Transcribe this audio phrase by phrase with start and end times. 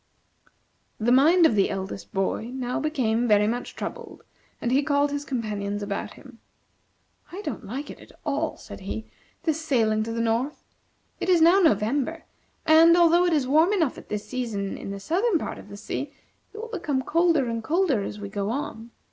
[0.99, 4.23] The mind of the eldest boy now became very much troubled,
[4.59, 6.39] and he called his companions about him.
[7.31, 9.05] "I don't like at all," said he,
[9.43, 10.63] "this sailing to the north.
[11.19, 12.23] It is now November,
[12.65, 15.77] and, although it is warm enough at this season in the southern part of the
[15.77, 16.11] sea,
[16.51, 18.89] it will become colder and colder as we go on.